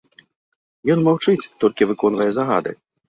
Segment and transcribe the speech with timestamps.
[0.95, 2.75] Ён маўчыць, толькі выконвае загады.